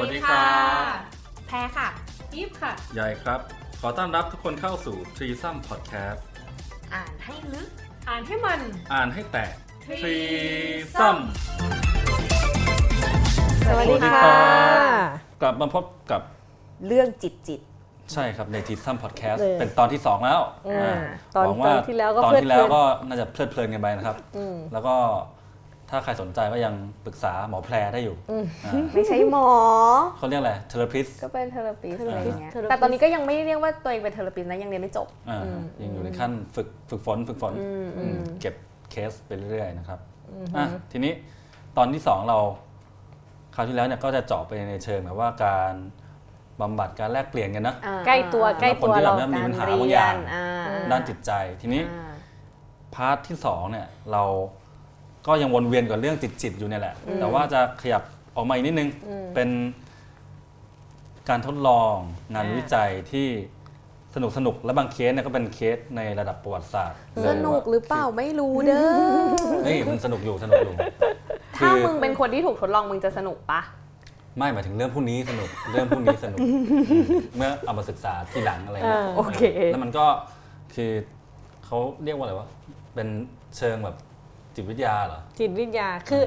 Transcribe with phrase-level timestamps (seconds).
[0.00, 0.44] วัสดีค่ะ
[1.48, 1.88] แพรค่ะ
[2.34, 3.40] อีฟค่ะ ใหญ่ครับ
[3.80, 6.20] ขอต้อนรับทุกคนเข้าสู่ t r e e s o m Podcast
[6.94, 7.68] อ่านให้ลึก
[8.08, 8.60] อ่านให้มัน
[8.94, 9.52] อ่านให้แตก
[9.84, 10.24] t r e e
[11.00, 11.16] s o m
[13.66, 14.32] สวัสดีสวัสดีค่ะครั
[15.10, 16.22] บกลับมาพบกับ
[16.86, 17.60] เรื่องจิตจิต
[18.12, 20.94] ใช่ครับใน t r e e s o m Podcast เลยเป็นตอนที่ 2 แล้วอืมอ่า
[21.36, 24.94] ตอนหวังว่าตอนที่แล้วก็ตอนเพลิดที่แล้วเพลินก็น่าจะเพลิดเพลินกันไปนะครับอืมแล้วก็
[25.90, 26.74] ถ้าใครสนใจก็ยัง
[27.04, 28.16] ปรึกษาหมอแพรได้อยู่
[28.64, 29.46] อ่าไม่ใช่หมอ
[30.18, 35.40] เขาเรียกอะไร therapist ก็เป็น therapist อะไรอย่างเงี้ย therapist แต่ตอนนี้ก็ยังไม่เรียกว่าตัวเองเป็น therapist นะยังเรียนไม่จบ อ่า
[35.82, 37.52] ยังอยู่ในขั้นฝึกฝึกฝนฝึกฝน
[37.98, 38.54] อืมเก็บ
[38.90, 39.98] เคสไปเรื่อยๆนะครับ
[40.56, 41.12] อะทีนี้
[41.76, 42.38] ตอนที่สองเรา
[43.54, 45.74] คราวที่แล้วเนี่ยก็จะเจาะไปในเชิงแบบว่าการ
[46.60, 52.12] บำบัดการแลกเปลี่ยนกันนะ อ่าใกล้ตัวใกล้ตัวคนที่เราแบบว่ามีปัญหาการบางอย่างเรียนอ่าด้านจิตใจทีนี้ อ่า
[52.94, 54.24] พาร์ทที่สองเนี่ยเรา
[55.26, 58.02] ก็ยังวนเวียนกับเรื่องจิตจิตๆอยู่เนี่ยแหละ แต่ว่าจะขยับ
[58.36, 58.88] ออกมาอีกนิดนึง
[59.34, 59.48] เป็น
[61.28, 61.94] การทดลอง
[62.34, 63.26] งานอ่าวิจัยที่
[64.14, 68.86] สนุกสนุกๆและบางเคสเนี่ยก็เป็นเคสในระดับประวัติศาสตร์สนุกหรือเปล่าไม่รู้เด้อ
[69.64, 70.74] เฮ้ยมันสนุกอยู่สนุกอยู่
[71.56, 73.60] ถ้ามึงเป็นคนที่ถูกทดลองมึงจะสนุกปะ
[74.38, 77.04] ไม่หมายถึงเรื่องพวกนี้สนุกเรื่องพวกนี้สนุกอืม
[77.36, 80.06] เมื่อเอามาศึกษาทีหลังอะไรเงี้ยอ่าโอเค แล้วมันก็
[80.74, 80.90] คือ
[81.64, 82.48] เขาเรียกว่าอะไรวะ
[82.94, 83.08] เป็น
[83.56, 83.96] เชิงแบบ
[84.58, 86.22] จิตวิทยาเหรอ จิตวิทยาคือ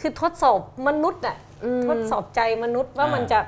[0.00, 3.40] คือทดสอบมนุษย์อะอืมทดสอบใจมนุษย์ว่าอ่ามัมันจะ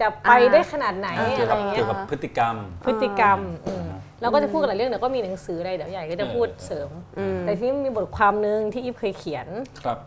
[0.00, 3.86] จะไปอ่าได้ขนาดไหนเกี่ยวอะไรกับเงี้เกี่ยยวกับพฤติกรรม พฤติกรรมอืมอืม
[4.20, 9.48] เราก็จะพูดกันหลายเรื่องเดี๋ยวก็มีหนังสืออะไรเดี๋ยวใหญ่ก็จะพูดเออ เสริม อืมแต่ที่มีบทความหนึ่งที่อีฟเคยเขียน
[9.82, 9.98] ครับ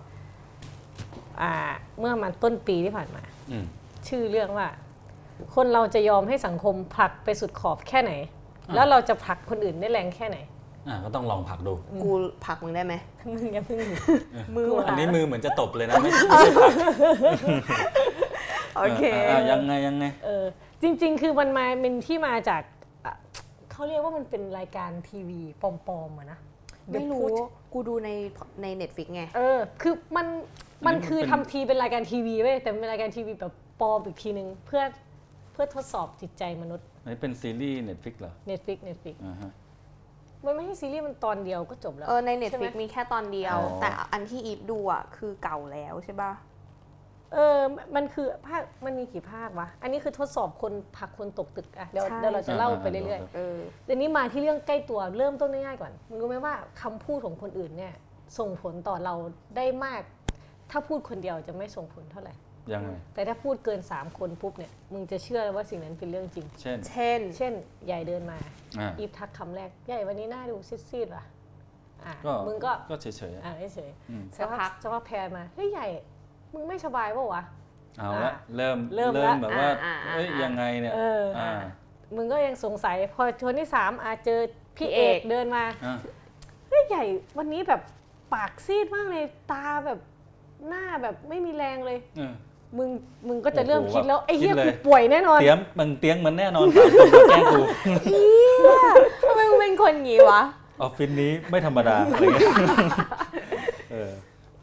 [1.42, 1.54] อ่า
[2.00, 3.66] เมื่อประมันต้นปีที่ผ่านมา อืม
[4.08, 4.68] ชื่อเรื่องว่า
[5.56, 8.14] คนเราจะยอมให้สังคมผลักไปสุดขอบแค่ไหน
[8.76, 10.38] แล้วเราจะผลักคนอื่นได้แรงแค่ไหน
[10.88, 12.12] อ่าก็ต้องลองผลักดู กู
[12.46, 12.94] ผลักมึงได้ไหม
[13.34, 13.80] มึงอย่าเพิ่ง
[14.56, 16.74] มืออันนี้มือเหมือนจะตบเลยนะไม่ไม่ใช่ผลัก
[18.78, 20.46] โอเคอ่ายังไงยังไง เออ
[20.82, 22.62] จริง ๆ คือมันมาเป็นที่มาจาก
[23.06, 23.14] อะ
[23.72, 26.40] เขาเรียกว่ามันเป็นรายการทีวีปลอมๆอะนะ
[26.92, 28.09] ไม่รู้เดี๋ยวพูดกูดูใน
[28.62, 30.28] ใน Netflix ไง เออ คือมัน
[30.86, 34.84] มันอันนี้มันคือเป็น ทำทีเป็นรายการทีวีเว้ยแต่เป็นรายการทีวีแบบปลอมอีกทีนึงเพื่อ
[35.53, 39.52] เพื่อทดสอบจิตใจมนุษย์ อันนี้เป็นซีรีส์ Netflix เหรอ Netflix Netflix อ่าฮะ
[40.46, 46.31] มันไม่ใช่ซีรีส์มันตอนเดียวก็จบแล้ว เออใน Netflix ใช่ไหมมีแค่ตอนเดียว อ๋อ แต่อันที่อีฟดูอะคือเก่าแล้วใช่ป่ะ
[47.34, 47.59] เออ
[47.96, 57.94] มันคือภาค มันมีกี่ภาควะ อันนี้คือทดสอบคนผลักคนตกตึกอะเดี๋ยวใช่ เดี๋ยวเราจะเล่าไปเรื่อยเออ ๆเดี๋ยวนี้มาที่เรื่องใกล้ตัวเริ่มต้นง่ายๆก่อนมึงรู้ไหมว่าคำพูดของคนอื่นเนี่ย
[58.38, 59.14] ส่งผลต่อเรา
[59.58, 60.02] ได้มาก
[60.72, 62.34] ถ้าพูดคนเดียวจะไม่ส่งผลเท่าไหร่
[62.73, 67.53] ยังไง แต่ถ้าพูดเกิน 3 คนปุ๊บเนี่ย มึงจะเชื่อเลยว่าสิ่งนั้นเป็นเรื่องจริง เช่น เช่น เช่น
[67.85, 68.38] ใหญ่เดินมา
[68.79, 70.55] อ่า อีฟทักคำแรก ใหญ่วันนี้หน้าดู
[70.89, 71.25] ซีดๆว่ะ
[72.05, 75.88] อะก็มึงก็ ก็เฉยๆอะอ่าเฉยอืม ๆสักพักสักพักแพรมา เฮ้ยใหญ่
[76.53, 77.44] มึงไม่สบายเปล่าวะ
[78.00, 81.51] เอาละอ่าเริ่มเริ่มละแบบว่าอ่าอ่าเอ้ยอ่ายัยังไงเนี่ยเอออ่อ่า
[82.16, 84.39] มึงก็ยังสงสัย พอชนที่สามอาเจอ
[84.78, 85.97] พี่เอพี่เอกกเดินมา อ่า
[86.67, 87.03] เฮ้ยใหญ่
[87.38, 87.81] วันนี้แบบ
[88.34, 89.99] ปากซีดมากเลยตาแบบ
[90.67, 92.34] หน้าแบบไม่มีแรงเลย เออ
[92.78, 92.89] มึง
[93.28, 97.59] มึงก็จะเริ่มโอ้โหคิดแล้วไอ้เหี้ยคิดเลยกูป่วยแน่นอนเตรียมมึงเตียงมันแน่นอนสามคนมาแกล้งกู
[99.28, 100.41] ทำไมมึงเป็นคนงี้วะ
[100.81, 102.51] ออฟฟิศนี้ไม่ธรรมดาอะไรเงี้ย
[103.91, 104.11] เออ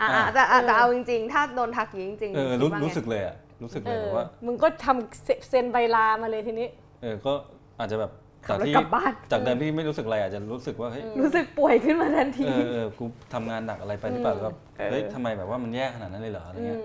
[0.01, 6.69] อะอะอะแต่อะแต่เอาจริงๆ ถ้าโดนทักอย่างนี้จริงๆเออคิดรู้ว่าไงรู้สึกเลยอะรู้สึกเอเลยอแบบว่า มึงก็ทำเซเซ็นใบลามาเลยทีนี้
[7.03, 7.33] เออก็
[7.79, 8.11] อาจจะแบบ
[8.47, 13.05] ขัจาบกรถที่กลับบ้านจากเดิมที่ไม่รู้สึกอะไรอาจจะรู้สึกว่าเฮ้ยรู้สึกป่วยขึ้นมาทันทีเออเออกู
[13.35, 16.81] ทำงานหนักอะไรไปหรือเปล่าแบบเออเฮ้ยทำไมแบบว่ามันแย่ขนาดนั้นเลยเหรออะไรเงี้ย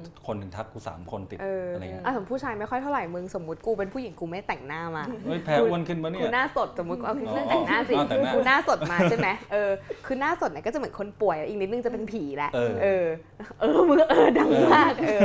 [0.00, 9.70] อืมอืมคนถึงทักกูสามคนติดเอออะไรเงี้ยอะสมมติผู้ชายไม่ค่อยเท่าไหร่มึงสมมติกูเป็นผู้หญิงกูไม่แต่งหน้ามาเฮ้ยแพ้อ้วนขึ้นปะเนี่กูยหน้าสดสมมติกูเอาเครื่องอ๋อแต่งหน้าสิอ๋อแต่งหน้ากูหน้าสดมาใช่ไหมเออ
[10.06, 13.06] คือหน้าสดเนี่ยก็จะเหมือนคนป่วยอีกนิดนึงจะเป็นผีแหละเออเออ
[13.60, 15.20] เออมึงเออดังมากเออ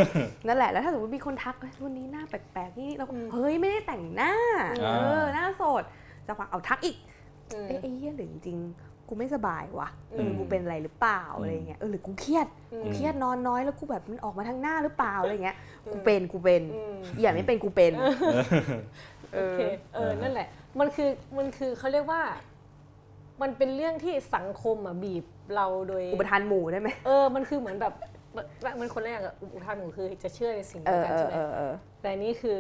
[0.48, 4.34] นั่นแหละแล้วถ้าสมมติมีคนทักเฮ้ยวันนี้หน้าแปลกๆนี่เราก็เฮ้ยไม่ได้แต่งหน้า
[4.84, 5.84] อ่าเออหน้าสด
[6.28, 6.98] จะพักเอาทักอีก
[7.54, 15.58] อืมเอ้ยไอ้เหี้ยหรือจริงๆ กูไม่สบายวะเอออืมกูเป็นอะไรหรือเปล่าอืมอะไรเงี้ยเออหรือกูเครียดอืมกูเครียดนอนน้อยแล้วกูแบบมันออกมาทางหน้าหรือเปล่าอะไรเงี้ย
[15.92, 17.94] กูเป็นกูเป็นอืมอย่าไม่เป็นกูเป็น
[19.34, 19.60] เอโออเค
[19.94, 20.48] เออนั่นแหละ
[20.80, 22.22] มันคือมันคือเขาเรียกว่า
[23.42, 25.26] มันเป็นเรื่องที่สังคมอะบีบ
[25.56, 27.94] เราโดยอุปทานหมู่ได้ไหมเออมันคือเหมือนแบบ
[28.80, 32.58] มันคนแรกอะอุปทานหมู่คือจะเชื่อในสิ่งเอเดียวอกันเอใช่อไหมเออเออแต่อันนี่คือ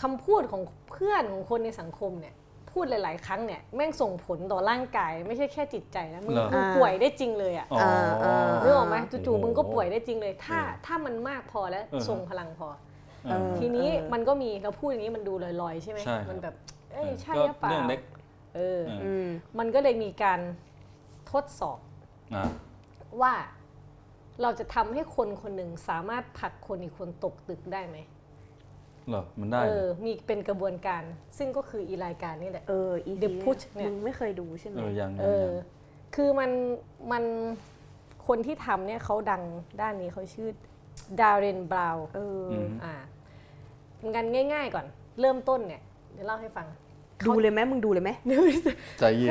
[0.00, 2.34] คำพูดของเพื่อนของคนในสังคมเนี่ย
[2.74, 7.80] พูดหลาย ๆ ครั้งเนี่ยแม่งส่งผลต่อร่างกาย ไม่ใช่แค่จิตใจนะมึงเหรอ มึงป่วยได้จริงเลยอะอ๋อ
[8.20, 12.68] เออนึกออกไหมจู่ๆโอ้โหมึงก็ป่วยได้จริงเลย ถ้าเออถ้ามันมากพอแล้วเออ ทรงพลังพอ
[13.24, 15.32] เออ ทีนี้เออมันก็มีเราพูดอย่างนี้มันดู
[15.62, 16.54] ลอย ๆ ใช่ไหมใช่ครับ มันแบบ
[16.92, 18.00] เอ้ยใช่ก็หรือเปล่าเรื่องเล็ก
[18.56, 19.26] เออ เออ อืม
[19.58, 20.40] มันก็เลยมีการ
[21.32, 21.78] ทดสอบ
[22.34, 22.44] อะ
[23.20, 23.32] ว่า
[24.42, 27.96] เราจะทำให้คนคนหนึ่งสามารถผลักคนอีกคนตกตึกได้ไหม
[29.08, 31.02] เหรอ มันได้เอเหรออ มีเป็นกระบวนการ
[31.38, 35.54] ซึ่งก็คืออีรายการนี่แหละ เออ อี The Push เนี่ย มึงไม่เคยดูใช่ไหมเออ ยังเอยังอยัง
[36.14, 36.50] คือมัน
[37.12, 37.24] มัน
[38.26, 39.42] คนที่ทำเนี่ยเขาดัง
[39.80, 40.48] ด้านนี้เขาชื่อ
[41.20, 42.94] ดารินบราวเอออมอ่า
[44.16, 44.86] กันง่าย ๆ ก่อน
[45.20, 46.66] เริ่มต้นเนี่ย เดี๋ยวเล่าให้ฟัง
[47.26, 48.10] ดูเลยไหมมึงดูเลยไหม
[48.98, 49.30] ใจเย็น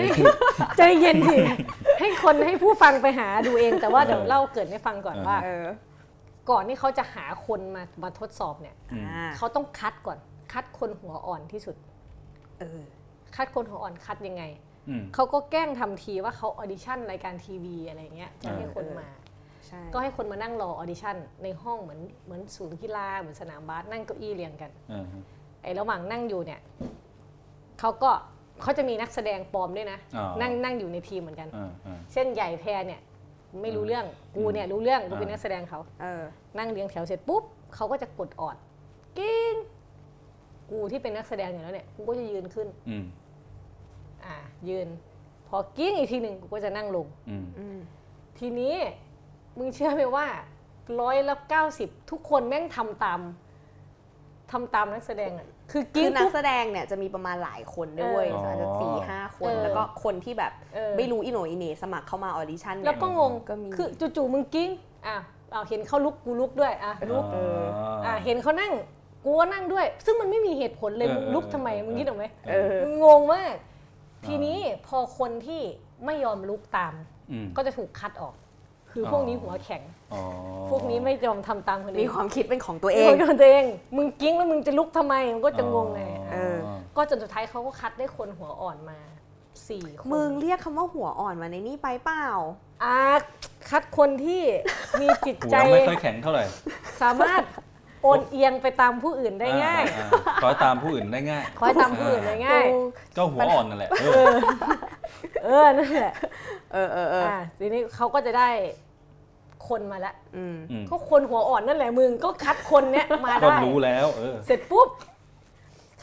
[0.78, 1.38] ใจเย็นสิ
[2.00, 5.66] ให้คนให้ผู้ฟังไปหาดูเอง แต่ว่าเดี๋ยวเล่าเกริดให้ฟังก่อนว่าเออ
[6.50, 10.18] ก่อนที่เขาจะหาคนมามาทดสอบเนี่ยอืมอ่าเขาต้องคัดก่อน
[10.54, 11.76] คัดคนหัวอ่อนที่สุด
[12.60, 12.82] เออ
[13.36, 14.44] คัดคนหัวอ่อนคัดยังไง
[14.90, 19.08] อืมเขาก็แกล้งทำทีว่าเขาออดิชั่นรายการทีวีอะไรเงี้ยจะให้คนมา
[19.68, 25.22] ใช่ก็ให้คนมานั่งรอออดิชั่นในห้องเหมือนเหมือนศูนย์กีฬาเหมือนสนามบาสนั่งเก้าอี้เรียงกันอ่าฮะ
[25.64, 26.60] ไอ้ระหว่างนั่งอยู่เนี่ย
[27.80, 28.12] เขาก็
[28.62, 33.02] เขาจะมีนักแสดงปลอมด้วยนะอ๋อนั่งนั่งอยู่ในทีมเหมือนกันอ่าอ่าเช่นใหญ่แพรเนี่ย
[33.62, 34.06] ไม่รู้เรื่อง
[34.36, 36.24] กูเนี่ยรู้เรื่องกูเป็นอ่านันักแสดงเขาเออ
[36.58, 37.44] นั่งเรียงแถวเสร็จปุ๊บ
[37.76, 38.56] เขาก็จะกดออด
[39.18, 39.56] กิ้ง
[40.72, 43.06] กูที่เป็นนักแสดงอยู่แล้วเนี่ยกูก็จะยืนขึ้นอืม
[44.26, 44.36] อ่า
[44.70, 44.88] ยืน
[45.48, 47.78] พอกริ๊งอีกทีหนึ่งกูก็จะนั่งลงอืมอืม
[48.40, 48.76] ทีนี้
[49.58, 50.28] มึงเชื่อไหมว่า
[51.02, 53.20] ร้อยละเก้าสิบทุกคนแม่งทำตาม
[54.52, 64.70] ทำตามนักแสดงอะ คือกริ๊งปุ๊บ คือนักแสดงเนี่ยจะมีประมาณหลายคนด้วยเอออาจจะสี่ห้าคนเออ แล้วก็คนที่แบบเออไม่รู้อีโหนอีเหน่สมัครเข้ามาออดิชั่นเนี่ยแล้วก็งง ก็มี คือจู่ๆมึงกริ๊ง
[65.08, 65.18] อะ
[65.52, 67.64] เอาเห็นเขาลุกกูลุกด้วยอะลุกเออ
[68.06, 68.72] อะเห็นเขานั่ง
[69.24, 73.56] กูก็นั่งด้วย ซึ่งมันไม่มีเหตุผลเลยเออมึงลุกเออทำไมเออ มึงคิดออกไหมเออ มึงงงมาก
[74.26, 75.62] ทีนี้พอคนที่
[76.06, 76.94] ไม่ยอมลุกตาม
[77.32, 78.34] อืมก็จะถูกคัดออก
[78.94, 79.82] คือออพวกนี้หัวแข็ง
[80.14, 80.22] อ๋อ
[80.70, 86.02] พวกนี้ไม่ยอมทำตามคนมีอื่นความคิดเป็นของตัวเอเอง งตัวเอง มึงกิ้งแล้วมึงจะลุกทำไมมันก็จะงงไง
[86.32, 86.58] เออ
[86.98, 89.00] ก็จนสุดท้ายเขาก็คัดได้คนหัวอ่อนมา
[89.70, 92.28] สี่คนมึงเรียกคำว่าหัวอ่อนมาในนี่ไปเปล่า
[92.84, 92.98] อ่า
[93.70, 94.42] คัดคนที่
[95.02, 96.44] มีจิตหัใจวไม่ค่อยแข็งเท่าไหร่
[97.02, 97.42] สามารถ
[98.04, 102.66] โอนเอียงไปตามผู้อื่นได้ง่ายอ่อ่อ่คอยตามผู้อื่นได้ง่ายคอยตามผู้อื่นได้ง่าย
[103.18, 104.34] ก็หัวอ่อนนั่นแหละเออ
[105.44, 106.14] เออนั่นแหละ
[106.74, 108.50] เออเออเอออ่าทีนี้เขาก็จะได้
[109.68, 114.90] คนมาละอืมอืมก็คนหัวอ่อนนั่นแหละมึงก็คัดคนเนี้ยมาก็ได้ รู้แล้ว เออ เสร็จปุ๊บ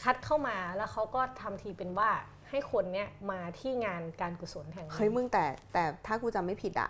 [0.03, 2.09] คัดเข้ามาแล้วเขาก็ทำทีเป็นว่า
[2.49, 6.89] ให้คนเนี้ยมาที่งานการกุศลแห่งนี้เฮ้ยมึงแต่แต่ถ้ากูจำไม่ผิดอะ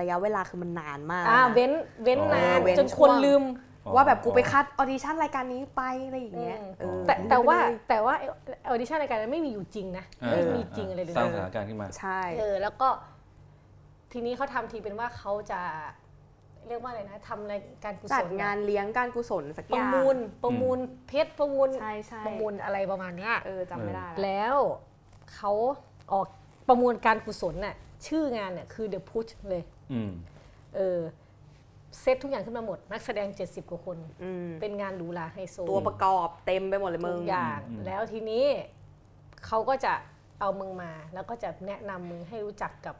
[0.00, 1.72] ระยะเวลาคือมันนานมากอ่านะ เว้น
[2.04, 3.42] เว้นอ๋อนาน เว้นช่วงจนคนลืม
[3.94, 8.14] ว่าแบบกูไปคัดออดิชั่นรายการนี้ไปอะไรอย่างเงี้ยอืมเออแต่แต่ว่าลืมไปเลยแต่ว่า
[8.68, 12.88] ออดิชั่นรายการนั้นไม่มีอยู่จริงนะอ่าไม่มีจริงอะไรเลยสร้างสถานการณ์ขึ้นมาใช่เออแล้วก็
[14.12, 15.60] ทีนี้เขาทำทีเป็นว่าเขาจะ
[16.68, 24.56] เรียกว่าอะไรนะทำรายการกุศลจัดงานเลี้ยงการกุศลสักอย่างมูลประมูลเพชรประมูลใช่ใช่ประมูลอะไรประมาณเนี้ยเออจำไม่ได้ละแล้ว
[25.34, 25.52] เขา
[26.12, 26.26] ออก
[26.68, 27.74] ประมูลการกุศลน่ะ
[28.06, 29.62] ชื่องานเนี่ยคือ The Push เลย
[29.92, 30.10] อืม
[30.76, 31.27] เออเซ
[32.14, 38.44] ตทุกอย่างขึ้นมาหมด นักแสดง 70 กว่าคน อืมเป็นงานหรูหราไฮโซตัวประกอบเต็มไปหมดเลยมึทุง กอย่างอืม แล้วทีนี้
[39.46, 39.92] เขาก็จะ
[40.40, 42.96] เอามึงมา แล้วก็จะแนะนำมึงให้รู้จักกับ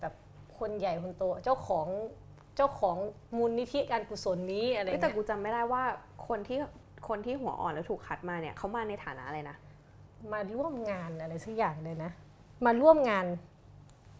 [0.00, 0.14] แบบ
[0.58, 1.86] คนใหญ่คนโต เจ้าของ
[2.56, 2.96] เจ้าของ
[3.36, 5.82] มูลนิธิการกุศลนี้อะไรเอ้ยเงี้แต่ยกูจำไม่ได้ว่า
[6.28, 6.58] คนที่
[7.08, 9.56] คนที่หัวอ่อนแล้วถูกคัดมาเนี่ยเขามาในฐานะอะไรนะ
[10.32, 12.10] มาร่วมงานอะไรสักอย่างเลยนะ
[12.66, 13.26] มาร่วมงาน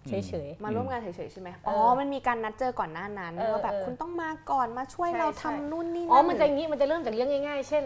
[0.08, 7.84] เฉยๆ มาร่วมงานเฉยๆใช่ไหมเอออ๋อ๋อ มันมีการนัดเจอก่อนหน้านั้นเออว่าแบบเออคุณต้องมาก่อนมาช่วยใช่เราใช่ทำนู่นนี่อ๋อนั่นมันจะอย่างนี้มันจะเริ่มจากเรื่องง่าย ๆ เช่น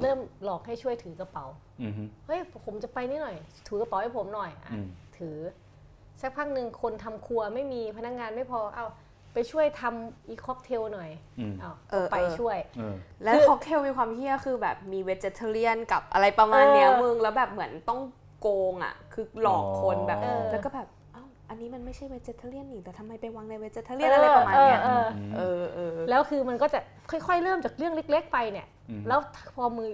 [0.00, 1.46] เริ่มหลอกให้ช่วยถือกระเป๋า
[1.82, 4.86] อืมฮึเฮ้ยผมจะไปนี่หน่อย ถือกระเป๋าให้ผมหน่อยอะอืม
[5.18, 5.36] ถือ
[6.20, 8.86] สักพักหนึ่งคนทำครัวไม่มีพนักงานไม่พอเอา
[9.34, 12.94] ไปช่วยทำอีค็อกเทลหน่อยอืมเอาเออไปช่วยเออ
[13.24, 18.00] แล้วคือค็อกเทลมีความเฮี้ยคือแบบมีเวจเทเรียนกับอะไรประมาณเนี้ยเออมึงแล้วแบบเหมือนต้อง
[18.40, 29.20] โกงอะ คือหลอกคนแบบอ๋อแล้วก็แบบเอ้าอันนี้มันไม่ใช่เวจเทเรียนนี่แต่ทำไมไปวางในเวจเทเรียนอะไรประมาณเนี้ยเอออืมเออเออแล้วคือมันก็จะค่อยๆ เริ่มจากเรื่องเล็ก ๆ ไปเนี่ยอืมแล้ว
[29.54, 29.88] พอมือ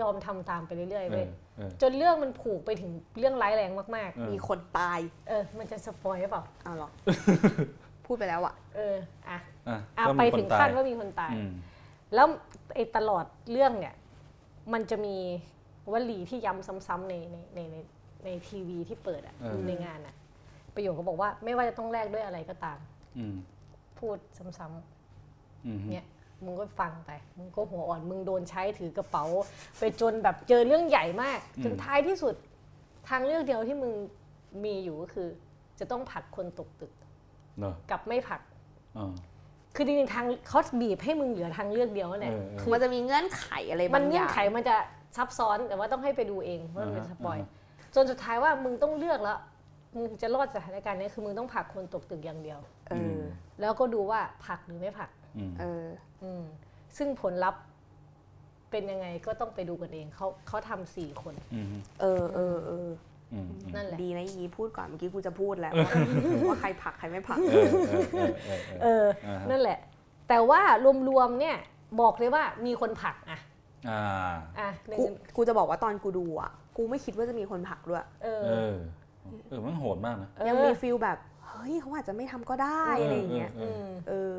[0.00, 6.90] ยอมทำตามไปเรื่อยๆเอเว้ยอเออจนเรื่องมันผูกไปถึงเรื่องร้ายแรงมากเออมีคนตายๆเออ มันจะสปอยหรือเปล่าเอาเหรอ
[8.06, 8.94] พูดไปแล้วอะ เออ
[9.28, 11.50] อะอะอะก็ไปมีคถึนงตาขั้ยนว่ามีคนตายอืม
[12.14, 12.26] แล้ว
[12.74, 13.94] ไอ้ตลอดเรื่องเนี่ย
[14.72, 15.16] มันจะมี
[15.92, 17.76] วลีที่ย้ำซ้ำๆในในในใน
[18.24, 20.14] ในทีวีที่เปิดอะเออในงานอะ
[20.76, 22.78] ประโยคเขาบอกว่า ไม่ว่าจะต้องแลกด้วยอะไรก็ตาม
[23.18, 23.36] อืม
[23.98, 24.16] พูด
[24.58, 26.06] ซ้ำอืมๆเนี่ย
[26.44, 29.24] มึงก็ฟังไป มึงก็หัวอ่อน มึงโดนใช้ถือกระเป๋า
[29.78, 32.34] ไปจนแบบเจอเรื่องใหญ่มาก จนท้ายที่สุด
[33.08, 33.92] ทางเลือกเดียวที่มึง
[34.64, 35.28] มีอยู่ก็คือ
[35.78, 36.92] จะต้องผลักคนตกตึก
[37.60, 38.40] เนอะกับไม่ผลัก
[38.96, 39.12] อ่า
[39.74, 44.76] คือจริงๆทางเขาบีบให้มึงเหลือทางเลือกเดียวนั่นแหละเออเออคือมันจะมีเงื่อนไขอะไรมับานงอเงื่อย่างนไขมันจะ
[45.16, 49.38] ซับซ้อนแต่ว่าต้องให้ไปดูเองว่ามันเป็นอ่าฮะสปอยอ่าฮะจนสุดท้ายว่ามึงต้องเลือกแล้ว
[49.96, 53.18] มึงจะรอดสถานการณ์นี้คือมึงต้องผลักคนตกตึกอย่างเดียว เออ
[53.60, 55.84] แล้วก็ดูว่าผลักหรือไม่ผลัก อืม เออ
[56.22, 56.42] อืม
[56.96, 57.62] ซึ่งผลลัพธ์
[58.70, 61.66] เป็นยังไงก็ต้องไปดูกันเองเขาเขาทำสี่คน อืม
[62.00, 62.88] เออเออเออ
[63.32, 65.72] อืมนั่นแหละ ดีนะยีพูดก่อนเมื่อกี้กูจะพูดแล้ว
[66.48, 69.78] ว่าใครผลักใครไม่ผลัก เออเออเออเออเออ เออ อ่าฮะ นั่นแหละ
[70.28, 70.60] แต่ว่า
[71.08, 71.56] รวมๆเนี่ย
[72.00, 73.40] บอกเลยว่ามีคนผลักอะ
[73.90, 74.00] อ่า
[74.58, 75.04] อะหนึ่งกู
[75.36, 78.74] กูจะบอกว่าตอนกูดูอะ กูไม่คิดว่าจะมีคนผลักด้วย เออ เออ
[79.48, 81.18] เออมันโหดมากนะเออยังมีฟิลแบบ
[81.48, 84.36] เฮ้ยเขาอาจจะไม่ทำก็ได้อะไรอย่างเงี้ยเออือมเออ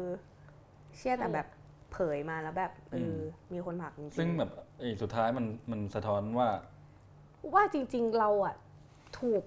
[0.98, 1.48] เชื่อแต่แบบ
[1.91, 3.17] เผยมาแล้วแบบเออ
[3.53, 6.50] มีคนผลักจริงๆซึ่งแบบไอ้สุดท้ายมันมันสะท้อนว่า
[7.53, 8.56] ว่าจริง ๆ เราอะ
[9.20, 9.44] ถูก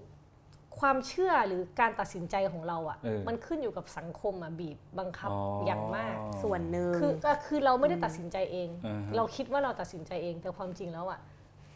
[0.79, 11.19] ความเชื่อหรือการตัดสินใจของเราอะเออมันขึ้นอยู่กับสังคมอะบีบบังคับอ๋อออย่างมาก ส่วนหนึ่งคือก็คือเราไม่ได้ตัดสินใจเองอือฮะเราคิดว่าเราตัดสินใจเองแต่ความจริงแล้วอะ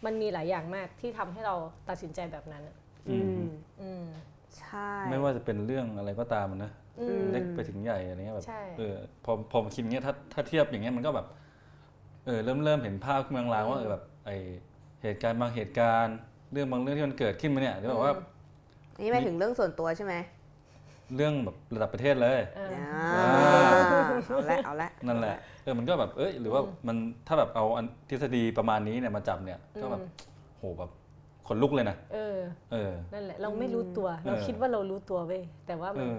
[0.06, 1.56] มันมีหลายอย่างมากที่ทำให้เรา
[1.90, 2.64] ตัดสินใจแบบนั้น
[3.08, 3.40] อะอืม
[3.82, 4.04] อืม
[4.58, 8.96] ใช่ ไม่ว่าจะเป็นเรื่องอะไรก็ตามอะนะอืมเล็กไปถึงใหญ่อะไรเงี้ยแบบใช่เออ
[9.26, 11.28] พอพอมาคิดอย่างเงี้ยถ้าถ้าเทียบอย่างเงี้ยมันก็แบบ
[12.26, 14.32] เออเริ่มเริ่มเห็นภาพเมืองลางว่าเออแบบไอ
[15.04, 16.18] เหตุการณ์บางเหตุการณ์
[16.52, 18.14] เรื่องบางเรื่องที่มันเกิดขึ้นมาเนี่ยที่แบบว่า
[19.02, 20.16] นี่หมายถึงเรื่องส่วนตัวใช่ไหม
[21.16, 22.70] เรื่องแบบระดับประเทศเลยเออ
[23.16, 23.28] อ่า
[24.28, 26.98] เอาละเอาละนั่นแหละเออมันก็แบบเอ้ยหรือว่ามัน
[27.28, 30.02] ถ้าแบบเอาอันทฤษฎีประมาณนี้เนี่ยมาจับเนี่ยก็แบบ
[30.58, 30.92] โหแบบ
[31.48, 32.38] ขนลุกเลยนะเออ
[32.72, 36.16] เออ นั่นแหละเราไม่รู้ตัว เราเออคิดว่าเรารู้ตัวเว้ยแต่ว่าเอมัน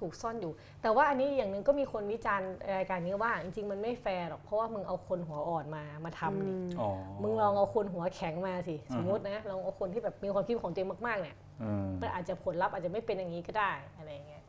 [0.00, 0.52] ถูกซ่อนอยู่
[0.82, 6.90] แต่ว่าอันนี้อย่างหนึ่งก็มีคนวิจารณ์รายการนี้ว่า จริงๆมันไม่แฟร์หรอกเพราะว่ามึงเอาคนหัวอ่อนมามาทำนี่อ๋อ
[7.22, 14.42] มึงลองเอาคนหัวแข็งมาสิอือฮึสมมตินะลองเอาคนที่แบบมีความคิดของตัวเองมากๆเนี่ยเออมันอาจจะผลลัพธ์อาจจะไม่เป็นอย่างนี้ก็ได้อะไรอย่างเงี้ย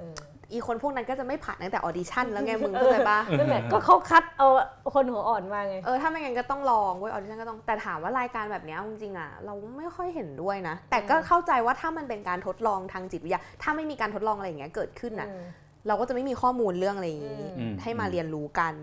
[0.00, 4.48] อืมฮึเอออีคนพวกนั้นก็จะไม่ผ่านตั้งแต่ออดิชั่นแล้วไงมึงเข้าใจปะนั่นแหละก็เขาคัดเอา
[4.94, 15.42] คนหัวอ่อนมาไงเออถ้าไม่งั้นก็ต้องลองเว้ยออดิชั่นก็ต้องแต่ถามว่ารายการแบบเนี้ยจริงๆอะเราไม่ค่อยเห็นด้วยนะ แต่ก็เข้าใจว่าถ้ามันเป็นการทดลองทางจิตวิทยา ถ้าไม่มีการทดลองอะไรอย่างเงี้ยเกิดขึ้นน่ะอืม
[15.86, 18.74] เราก็จะไม่มีข้อมูลเรื่องอะไรอย่างงี้อืมให้มาเรียนรู้กัน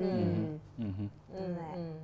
[0.00, 0.32] อืม
[0.80, 1.94] อืมฮึอืมนั่นแหละอืม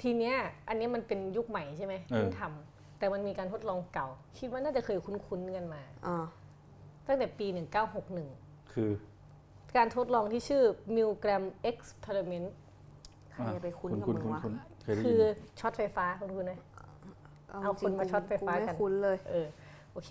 [0.00, 0.36] ทีเนี้ย
[0.68, 4.08] อันนี้มันเป็นยุคใหม่ใช่ไหมเออเพิ่งทำแต่มันมีการทดลองเก่า
[4.38, 6.24] คิดว่าน่าจะเคยคุ้นๆกันมาอ่า
[7.06, 7.46] ตั้งแต่ปี
[8.10, 8.90] 1961 คือ
[9.76, 10.62] การทดลองที่ชื่อ
[10.96, 12.48] Milgram Experiment
[13.30, 16.54] ใครจะไปคุ้นกับคุณมึงคุณวะคุ้นเคยได้ยินคือช็อตไฟฟ้าคุ้นคุ้นไหม
[17.62, 19.46] เอาคนมาช็อตไฟฟ้ากันไม่คุ้นเลยเออ
[19.92, 20.10] โอเค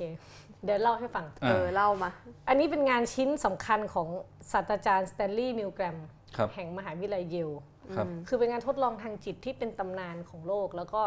[0.64, 2.10] เดี๋ยวเล่าให้ฟัง เออ เล่ามา
[2.48, 4.08] อันนี้เป็นงานชิ้นสำคัญของ
[4.52, 5.98] ศาสตราจารย์สแตนลีย์มิลแกรม
[6.38, 7.52] ครับแห่งมหาวิทยาลัยเยล
[7.96, 11.02] ครับคือเป็นงานทดลองทางจิตที่เป็นตำนานของโลก แล้วก็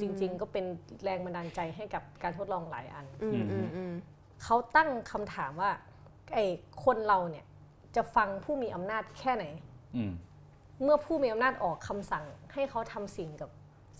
[0.00, 0.64] จริง ๆ ก็เป็น
[1.04, 3.92] แรงบันดาลใจให้กับการทดลองหลายอันอืมอืมอืม
[4.42, 5.70] เขาตั้งคำถามว่า
[6.34, 6.44] ไอ้
[6.84, 7.44] คนเราเนี่ย
[7.96, 9.44] จะฟังผู้มีอำนาจแค่ไหน
[9.96, 10.12] อืม
[10.82, 13.50] เมื่อผู้มีอำนาจออกคำสั่ง ให้เขาทำสิ่งกับ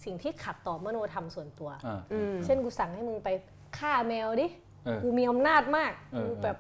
[0.04, 3.28] สิ่งที่ขัดต่อมโนธรรมส่วนตัวอ่าอืมเช่นกูสั่งให้มึงไป
[3.78, 4.46] ฆ่าแมวดิ
[4.84, 6.56] เออกูมีอำนาจมากเออกูแบบ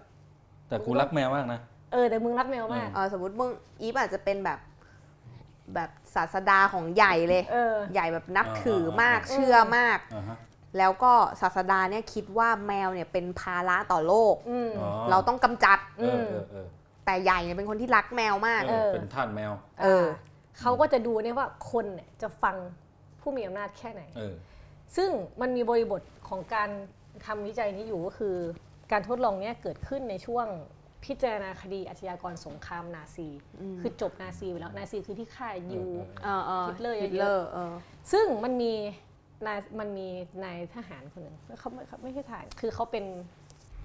[0.68, 1.60] แต่กูรักแมวมากนะ
[1.92, 4.58] เออแต่มึงรักแมวมาก เออสมมติมึงอีฟอาจจะเป็นแบบ
[5.74, 10.36] แบบศาสดาของใหญ่เลยเออใหญ่แบบนับอ่าถือมากอ่าเชื่อมากอ่าฮะ
[10.78, 16.66] แล้วก็ศาสดาเนี่ยคิดว่าแมวเนี่ยเป็นภาระต่อโลกอืมอ๋อเราต้องกำจัดเออเออเออ
[17.04, 20.06] แต่ใหญ่เนี่ยเป็นคนที่รักแมวมากเออเป็นท่านแมว เออ
[20.60, 22.56] เขาก็จะดูเนี่ยว่าคนเนี่ยจะฟัง
[23.20, 24.34] ผู้มีอำนาจแค่ไหนเออ
[24.96, 25.10] ซึ่ง
[25.40, 26.68] มันมีบริบทของการ
[27.26, 28.36] ทำวิจัยนี้อยู่ก็คือ
[28.92, 30.46] การทดลองเนี้ยเกิดขึ้นในช่วง
[31.04, 33.28] พิจารณาคดีอาชญากรสงครามนาซี
[33.80, 35.84] คือจบนาซีไปแล้วนาซีคือที่ฆ่ายู
[36.24, 37.74] เออเออฮิตเลอร์เยอะๆฮิตเลอร์เออ
[38.12, 38.72] ซึ่งมันมี
[39.46, 40.08] นายมันมี
[40.44, 43.04] นายทหารคนหนึ่งเขาไม่เขาไม่ใช่ทหารคือเขาเป็น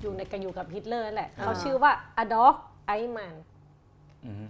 [0.01, 2.55] อยู่ในกันอยู่กับฮิตเลอร์นั่นแหละอ่าเขาชื่อว่าอดอล์ฟ
[2.87, 3.35] ไอช์มันน์
[4.25, 4.45] อืมฮึ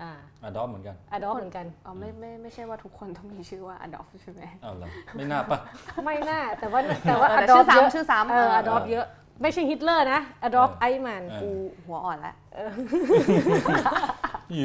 [0.00, 0.12] อ่า
[0.42, 5.58] อดอล์ฟเหมือนกันอดอล์ฟเหมือนกันอ๋อไม่ไม่ไม่ใช่ว่าทุกคนต้องมีชื่อว่าอดอล์ฟใช่ไหมอ้าวเหรอไม่น่าปะ
[6.04, 9.06] ไม่น่าแต่ว่าแต่ว่าเอออดอล์ฟชื่อเยอะซ้ำชื่อซ้ำเออเอออดอล์ฟเยอะ
[9.42, 11.48] ไม่ใช่ฮิตเลอร์นะอดอล์ฟไอช์มันน์เออกู
[11.86, 12.34] หัวอ่อนแล้ว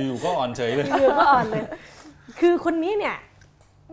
[0.06, 1.64] อยู่ๆก็อ่อนเฉยเลยยืนก็อ่อนเลย
[2.40, 3.16] คือคนนี้เนี่ย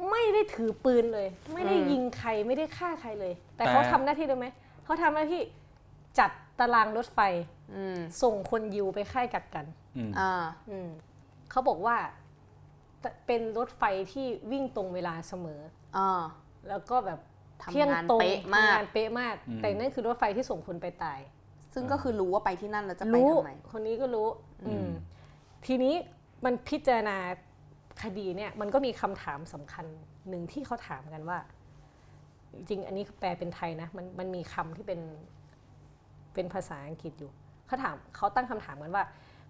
[0.09, 4.47] ไม่ได้ถือปืนเลย ไม่ได้ยิงใครไม่ได้ฆ่าใครเลย แต่เขาทำหน้าที่ด้วยไหม
[4.85, 5.41] เขาทำหน้าที่
[6.19, 6.31] จัด
[6.61, 7.21] ตารางรถไฟ
[7.75, 9.67] อืมส่งคนยิวไปค่ายกักกัน
[9.97, 10.33] อืมอ่า
[10.71, 10.89] อืม
[11.51, 11.97] เขาบอกว่า
[13.27, 15.61] เป็นรถไฟที่วิ่งตรงเวลาเสมอ
[15.97, 16.23] อ่า
[16.69, 17.21] แล้วก็แบบ
[17.63, 21.21] ทำงานเที่ยงตรงเป๊ะมากทำงานเป๊ะมาก แต่นั่นคือรถไฟที่ส่งคนไปตาย
[21.75, 24.27] ซึ่งก็คือรู้ว่าไปที่นั่นแล้วจะไปรู้ทำไมคนนี้ก็รู้
[24.67, 24.89] อืม
[25.67, 25.95] ทีนี้
[26.45, 27.17] มันพิจารณา
[28.03, 29.87] คดีเนี่ยมันก็มีคำถามสำคัญ
[30.29, 31.39] หนึ่งที่เขาถามกันว่า
[32.55, 35.01] จริงๆอันนี้แปลเป็นไทยนะมันมันมีคำที่เป็น
[36.35, 37.31] เป็นภาษาอังกฤษอยู่
[37.67, 39.05] เขาถามเขาตั้งคำถามกันว่า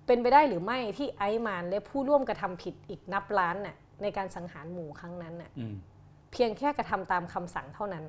[0.07, 5.75] เป็นไปได้หรือไม่ที่ไอซ์มานและผู้ร่วมกระทำผิดอีกนับล้านน่ะในการสังหารหมู่ครั้งนั้นน่ะอืม
[6.33, 8.05] เพียงแค่กระทำตามคำสั่งเท่านั้น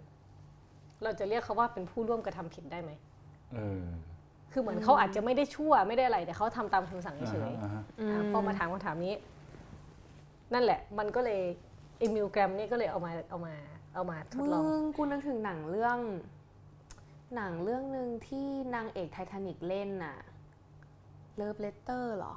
[1.04, 2.92] เราจะเรียกเขาว่าเป็นผู้ร่วมกระทำผิดได้ไหม
[3.54, 3.84] เออ
[4.52, 9.14] คือเหมือนเขาอาจจะไม่ได้ชั่วไม่ได้อะไรแต่เขาทำตามคำสั่งอ่าฮะเฉยอ่าฮะๆอ่าพอมาถามคำถามนี้
[10.54, 11.42] นั่นแหละ มันก็เลย
[12.00, 13.54] เอมิลแกรมนี่ก็เลยเอามาเอามา
[13.96, 15.98] เอามาทดลอง มึงกูนึกถึงหนังเรื่อง
[17.36, 20.18] หนังเรื่องหนึ่งที่นางเอกไททานิกเล่นน่ะ
[21.36, 22.36] Love Letter หรอ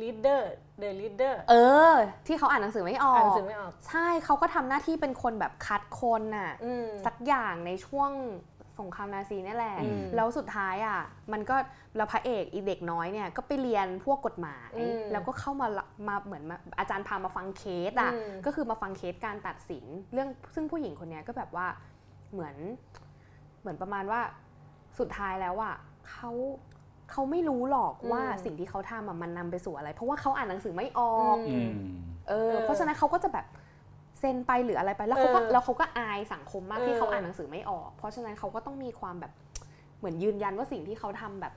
[0.00, 0.42] Reader
[0.80, 1.54] The Reader เอ
[1.92, 1.94] อ
[2.26, 8.10] ที่เขาอ่านหนังสือไม่ออก อ่านหนังสือไม่ออก ใช่เขาก็ทำหน้าที่เป็นคนแบบคัดคนน่ะอืมสักอย่างในช่วง
[8.80, 11.00] สงครามนาซีนี่แหละอืมแล้วสุดท้ายอะ
[11.32, 11.56] มันก็
[11.96, 21.66] แล้วพระเอกอีเด็กน้อยเนี่ยก็ไปเรียนพวกกฎหมายอืมแล้วก็เข้ามาละมาเหมือนมาอาจารย์พามาฟังเคสอะอืมก็คือมาฟังเคสการตัดสิน เรื่องซึ่งผู้หญิงคนเนี้ยก็แบบว่า
[22.32, 22.56] เหมือน
[23.60, 24.20] เหมือนประมาณว่า
[24.98, 25.74] สุดท้ายแล้วอะ
[26.10, 26.30] เขา
[27.10, 31.72] เขาไม่รู้หรอกว่าสิ่งที่เขาทำอะมันนำไปสู่อะไร เพราะว่าเขาอ่านหนังสือไม่ออกอืม
[32.28, 33.46] เออเออ เพราะฉะนั้นเขาก็จะแบบ
[34.18, 39.32] เซ็นไปหรืออะไรไปแล้วเขาก็เออแล้วเขาก็อายสังคมมากเออที่เขาอ่านหนังสือไม่ออก เพราะฉะนั้นเขาก็ต้องมีความแบบ
[39.98, 41.54] เหมือนยืนยันว่าสิ่งที่เขาทำแบบ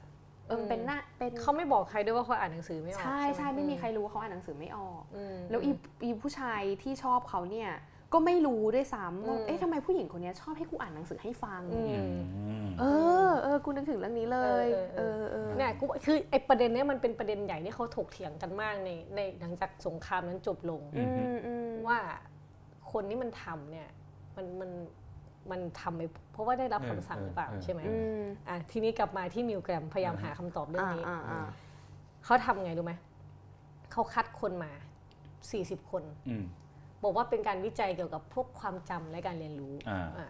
[0.48, 5.72] เออเป็นหน้าเป็นเขาไม่บอกใครด้วยว่าเขาอ่านหนังสือไม่ออกใช่ไหใช่ไม่มีใครรู้ว่าเขาอ่านหนังสือไม่ออกอืมแล้วอี
[6.04, 7.72] อีผู้ชายที่ชอบเขาเนี่ย
[8.14, 12.84] ก็ไม่รู้ด้วยซ้ำว่าอืมเอ๊ะทำไมผู้หญิงคนเนี้ยชอบให้กูอ่านหนังสือให้ฟังอือืมเอ
[13.30, 21.04] อ เออ กูนึกถึงเรื่องนี้เลย เอเอออเอเอออเนี่ย กู คือไอประเด็นเนี้ยมันเป็นประเด็นใหญ่ที่เขาถกเถียงกันมากใน ในหลังจากสงครามนั้นจบลงอื
[21.34, 22.00] มอืมว่า
[22.92, 23.88] คนที่มันทำเนี่ย
[24.38, 24.72] มันมัน
[25.52, 31.40] มันทำไปเพราะว่าได้รับคำสั่งหรือเปล่าใช่ไหมอืมอะทีนี้กลับมาที่มิวแกรมพยายามหาคำตอบเรื่องอ่านี้อ่าอ่า
[32.24, 32.94] เขาทำไงรู้ไหม
[33.92, 34.72] เขาคัดคนมา
[35.32, 36.46] 40 คนอืม
[37.04, 40.28] บอกว่าเป็นการวิจัยเกี่ยวกับพวกความจำและการเรียนรู้อ่าอะ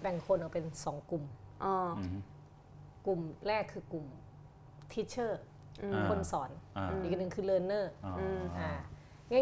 [0.00, 1.24] แบ่งคนออกเป็น2กลุ่ม
[1.64, 2.18] อ๋ออืม
[3.06, 4.06] กลุ่มแรกคือกลุ่ม
[4.92, 5.32] teacher
[5.82, 8.14] อืมอ่าคนสอนอ่าอีกอันหนึ่งคือ learner อ่า
[8.58, 8.70] อ่า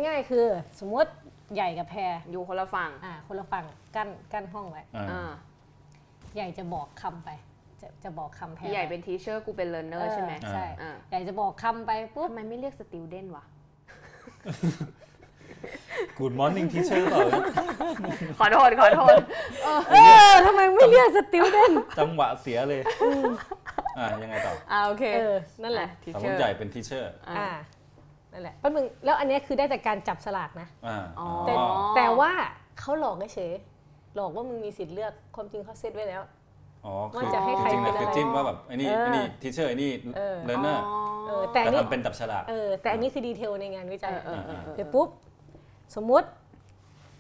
[0.07, 0.45] ง่ายๆ คือ
[0.81, 1.11] สมมติ
[1.55, 3.65] ใหญ่กับแพรอยู่คนละฝั่งอ่าคนละฝั่ง
[3.97, 5.31] กั้นกั้นห้องไว้อ่าอ่า
[6.35, 7.31] ใหญ่จะบอกคำไป
[7.81, 13.45] จะจะบอกคำแพรพี่ใหญ่เป็น teacher กูเป็น learner ใช่ไหมใช่อ่าใหญ่จะบอกคำไปปุ๊บทำไมไม่เรียก student วะ
[16.19, 17.21] good morning teacher เปล่า
[18.39, 19.21] ขอโทษขอโทษ
[19.91, 19.97] เอ
[20.31, 22.81] อทำไมไม่เรียก studentจังหวะเสียเลย
[23.99, 27.49] อ่ายังไงต่ออ่าโอเคเออนั่นแหละ teacher สมมอติร์ใหญ่เป็น teacher อ่า
[28.39, 31.55] นั่นแหละแป๊บนึงแล้วอันเนี้ยคือได้จากการจับสลากนะอ่าอ๋อแต่
[31.97, 32.33] แต่ว่า
[32.79, 36.23] เขาหลอกเฉยๆหลอกว่ามึงมีสิทธิ์เลือกความจริงเขาเซตไว้แล้ว
[36.85, 40.83] อ๋อว่าจะให้ใครจริงๆเนี่ยเป็นอะไรคือจิ้มว่าแบบไอ้นี่เออไอ้นี่ teacher ไอ้นี่เออ learner
[41.27, 45.09] เออแต่แต่อันนี้ทำเป็นจับฉลากเออแต่อันนี้คือ detail ในงานวิจัยเออเออเออเดี๋ยวปุ๊บ
[45.95, 46.29] สมมุติ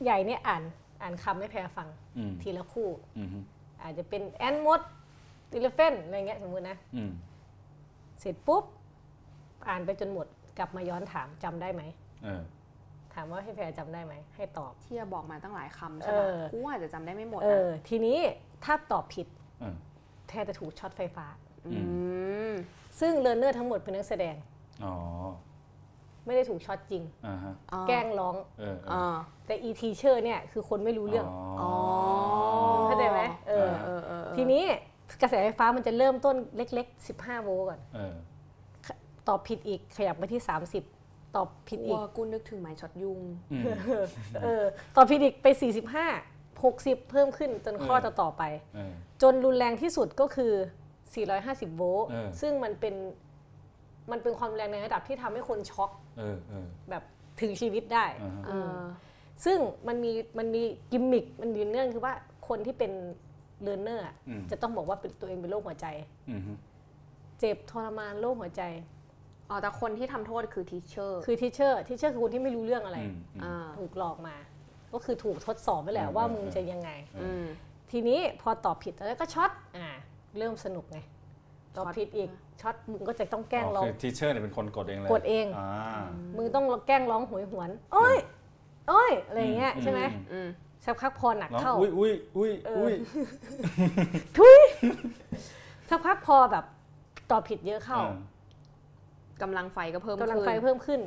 [0.05, 0.63] ใหญ่เนี่ยอ่าน
[1.03, 3.29] อ่านคำให้แพรฟังอืมทีละคู่อืม
[3.83, 4.81] อาจจะเป็น ant มด
[5.53, 7.11] elephant อะไรเงี้ยสมมุตินะอืม
[8.21, 8.65] เสร็จปุ๊บ
[9.69, 10.27] อ่านไปจนหมด
[10.59, 11.83] กลับมาย้อนถามจำได้ไหม
[12.25, 12.43] เออ
[13.15, 18.19] ถามว่าให้แพรจำได้ไหมให้ตอบที่จะบอกมาตั้งหลายคำใช่เอปะอกูอาจจะจำได้ไม่หมดเอนะอทีนี้
[18.65, 19.27] ถ้าตอบผิด
[19.61, 19.75] เออ
[20.29, 21.27] แพรจะถูกช็อตไฟฟ้า
[21.67, 22.53] อืมม
[23.01, 24.35] ซึ่งเล a ร์เนอร์ทั้งหมดเป็นนักแสดง
[24.85, 24.95] อ๋อ
[26.25, 27.55] ไม่ได้ถูกช็อตจริงอ่าฮะ
[27.89, 31.27] แกล้งร้องเออเออ่าอแต่อี teacher เนี่ยคือคนไม่รู้เรื่อง
[31.61, 31.71] อ๋อ
[32.85, 34.65] เข้าใจไหมเออเออเออเออทีนี้
[35.23, 38.15] กระแสไฟฟ้ามันจะเริ่มต้นเล็ก ๆ 15 โวลต์ก่อนเออ
[39.29, 40.43] ตอบผิดอีกขยับไปที่
[40.89, 43.21] 30 ตอบผิดอีกว่ากูนึกถึงไม้ช็อตยุง
[43.53, 43.65] อืม
[44.43, 44.65] เออ
[44.97, 45.59] ตอบผิดอีกไป 45
[46.63, 48.43] 60 เพิ่มขึ้นจนข้อเออต่อต่อๆไป
[48.75, 50.53] เออจนรุนแรงที่สุดก็คือ
[51.15, 52.95] 450 โวลต์เออซึ่งมันเป็น
[54.11, 57.03] มันเป็นความรุนแรงในระดับที่ทำให้คนช็อกเออเออแบบ
[57.41, 58.79] ถึงชีวิตได้อ่าฮะเออ
[59.45, 62.15] ซึ่งมันมีมันมีกิมมิคมันมีเนื่องคือว่า
[62.49, 62.93] คนที่เป็น
[63.63, 65.87] learner อืมจะต้องบอกว่าเป็นตัวเองเป็นโรคหัวใจ
[66.31, 66.53] อืมฮึ
[67.39, 68.63] เจ็บทรมานโรคหัวใจ
[69.51, 74.37] อ๋อแต่คนที่ทำโทษคือ teacher คือ teacher teacher คือคนที่ไม่รู้เรื่องอะไรอืมอืมอ่าถูกหลอกมา
[74.93, 76.91] ก็คือถูกทดสอบไปแหละอืมว่าอืมมึงจะยังไง
[77.23, 77.45] อืม
[77.91, 79.89] ทีนี้พอตอบผิดแล้วก็ช็อตอ่า
[80.39, 80.99] เริ่มสนุกไง
[81.77, 82.31] ตอบผิดอีก
[82.61, 85.71] ช็อตมึงก็จะต้องแกล้งร้องคือทีเชอร์เนี่ยเป็นคนกดเองเลยกดเองอ่า
[86.37, 88.17] มึงต้องแกล้งร้องหวยหวนโอ้ย
[88.89, 90.01] โอ้ยอะไรอย่างเงี้ยใช่ไหม
[90.33, 90.49] อืม
[90.85, 92.95] สักพักพอหนักร้องเข้าอุ้ยอุ้ยอุ้ยเอออุ้อุ้ย
[94.39, 94.59] ทุย
[95.91, 96.65] สักพักพอแบบ
[97.31, 97.99] ตอบผิดเยอะเข้า
[99.41, 101.01] อ่ากำลังไฟก็เพิ่มกำลังขึ้นไฟเพิ่มขึ้น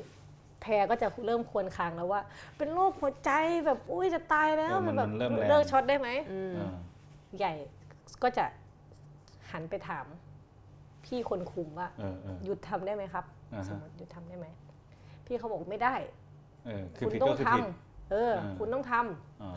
[0.61, 2.21] แพรก็จะเริ่มครวรครางแล้วว่า
[2.57, 3.31] เป็นโรคหัวใจ
[3.65, 6.73] แบบอุ้ยจะตายแล้วเออมันแบบมันเริ่มแรงเลิกช็อตได้ไหมอืมอ่า
[7.37, 7.53] ใหญ่
[8.23, 8.45] ก็จะ
[9.51, 10.05] หันไปถาม
[11.05, 14.47] พี่คนคุมว่าเออเออหยุดทำได้ไหมครับอ่าฮะสมมติหยุดทำได้ไหม
[15.25, 15.95] พี่เขาบอกไม่ได้
[16.65, 17.65] เออคือคุณผิดต้อก็งคือทำผิด
[18.11, 19.51] เอออ่าคุณต้องทำอ๋อ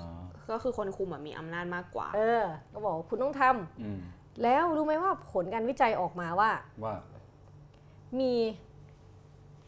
[0.50, 4.00] ก็คือคนคุมอะมีอำนาจมากกว่า เออ ก็บอกว่าคุณต้องทำอืม
[4.42, 6.50] แล้วรู้ไหมว่าผลการวิจัยออกมาว่า
[6.84, 6.94] ว่า
[8.20, 8.34] มี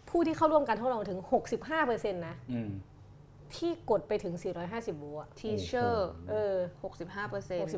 [0.08, 1.18] ผู้ที่เข้าร่วมการทดลองถึง
[1.66, 2.70] 65%นะอืม
[3.54, 4.34] ที่กดไปถึง
[4.66, 5.92] 450โวลต์อะ teacher
[6.30, 6.54] เออ
[6.92, 7.70] 65เปอร์เซ็นต์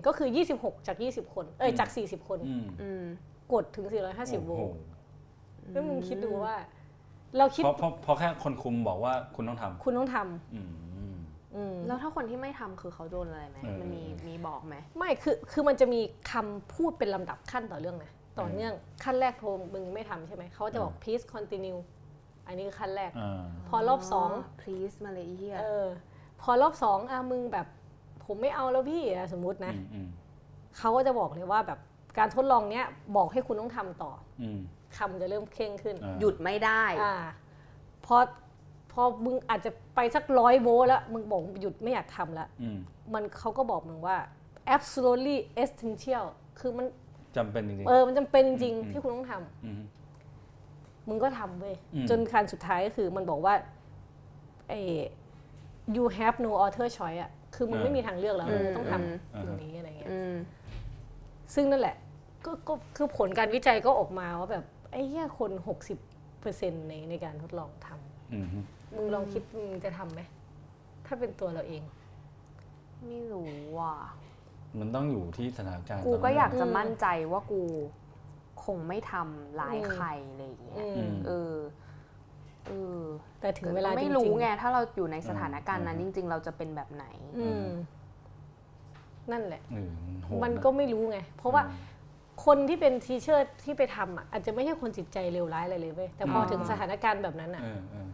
[0.00, 3.04] 65%ก็คือ 26 จาก 20 คน เอ้ย จาก 40 คนอืมอืม
[3.52, 4.80] กดถึง 450โวโอ้ลโหต์
[5.72, 6.56] แล้วมึงคิดดูว่า
[7.36, 10.16] เราคิดเพราะเพราะเพราะแค่คนคุมบอกว่าคุณต้องทำคุณต้องท
[10.54, 16.00] อืมำอืมแล้วถ้าคนที่ไม่ทำคือเขาโดนอะไรไหมเออมันมีมีบอกไหม ไม่ คือ คือมันจะมี
[16.32, 18.72] คำพูดเป็นลำดับขั้นต่อเรื่องนะ ต่อเนื่อง
[19.04, 21.80] ขั้นแรกโทรมึงไม่ทำใช่ไหมเขาจะบอก please continue
[22.46, 25.86] อันนี้คือขั้นแรกอ่าพอรอบสอง please มาเลยไอ้เฮียเออ
[26.42, 27.66] พอรอบสองอะมึงแบบ
[28.24, 30.08] ผมไม่เอาแล้วพี่อะสมมุตินะอืมอืม
[30.78, 31.78] เขาก็จะบอกเลยว่าแบบ
[32.18, 34.60] การทดลองเนี้ยบอกให้คุณต้องทำต่ออืม
[34.96, 37.14] คำจะเริ่มเคร่งขึ้นอ่าหยุดไม่ได้อ่า
[38.06, 38.16] พอ
[38.92, 42.78] พอมึงอาจจะไปสักร้อยโวลต์แล้ว มึงบอกหยุดไม่อยากทำแล้วอืม
[43.14, 44.16] มันเขาก็บอกมึงว่า
[44.76, 46.24] absolutely essential
[46.58, 46.86] คือมัน
[47.36, 49.82] จำเป็นจริงเออมันจำเป็นจริงอืมๆที่คุณต้องทำๆอืม
[51.08, 53.54] มึงก็ทำเว้ยอืมจนการสุดท้ายก็คือมันบอกว่า
[54.70, 54.98] เออ
[55.96, 60.34] you have no other choice อะคือมึงไม่มีทางเลือกแล้วอืมมึงต้องทอืมำสิ่งนี้อะไรเงี้ยอืม
[61.54, 61.96] ซึ่งนั่นแหละ
[62.44, 65.50] ก็ก็คือผลการวิจัยก็ออกมาว่าแบบไอ้เหี้ยคน
[66.20, 68.46] 60%ในในการทดลองทำอืม
[68.96, 70.20] มึงลองคิดมึงจะทำไหม
[71.06, 71.82] ถ้าเป็นตัวเราเอง
[73.08, 73.94] ไม่รู้ว่ะ
[74.80, 77.62] มันต้องอยู่ที่สถานการณ์กูตนนั้นก็อยากจะอืมมั่นใจว่ากู
[78.64, 81.54] คงไม่ทำร้ายใครอะไรอย่างเงี้ยอืมเออ
[82.66, 83.02] เออ
[83.40, 87.04] แต่ถึงเวลาไม่จงๆรู้ไงถ้าเราอยู่ในสถานการณ์นั้นจริง ๆ เราจะเป็นแบบไหน
[87.38, 87.64] อืม
[89.32, 89.90] นั่นแหละเออ
[90.24, 91.90] โหดมันนะก็ไม่รู้ไง เพราะว่าอืม
[92.46, 98.08] คนที่เป็นทีเชอร์ที่ไปทำอะอาจจะไม่ใช่คนจิตใจเลวร้ายอะไรเลยเว้ยแต่พออมถึงสถานการณ์แบบนั้นอะเออเออ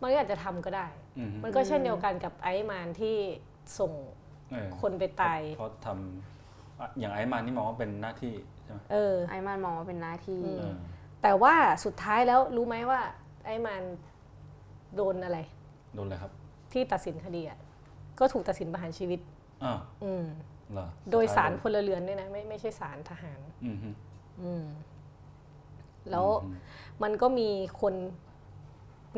[0.00, 0.86] มันก็อาจจะทำก็ได้
[1.18, 3.16] อืมมันก็เช่นเดียวกันกับไอซ์แมนที่
[3.78, 4.23] ส่งเออ
[4.80, 8.32] คนไปตายเพราะทำอะอย่างไอ้มานี่มองว่าเป็นหน้าที่
[8.64, 10.74] ใช่ไหมเออไอ้มันมองว่าเป็นหน้าที่อืมเออ
[11.22, 13.00] แต่ว่าสุดท้ายแล้วรู้ไหมว่า
[13.44, 13.82] ไอซ์แมน
[14.96, 15.38] โดนอะไร
[15.94, 16.32] โดนเลยครับ
[16.72, 17.58] ที่ตัดสินคดีอะ
[18.18, 19.20] ก็ถูกตัดสินประหารชีวิต
[19.64, 20.24] อ้าวอืม
[20.72, 23.88] เหรอโดยสารสุพลเรือนด้วยนะไม่ไม่ใช่สารทหาร อืมฮึ
[24.42, 24.64] อืม
[26.10, 26.56] แล้วอืม
[27.02, 27.48] มันก็มี
[27.80, 27.94] คน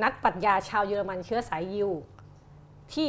[0.04, 1.90] นักปรัชญาชาวเยอรมันเชื้อสายยิว
[2.92, 3.08] ที่